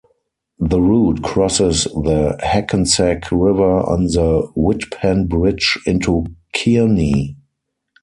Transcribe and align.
The 0.57 0.81
route 0.81 1.21
crosses 1.21 1.83
the 1.83 2.35
Hackensack 2.41 3.31
River 3.31 3.81
on 3.81 4.05
the 4.05 4.51
Wittpenn 4.57 5.27
Bridge 5.29 5.77
into 5.85 6.25
Kearny. 6.55 7.35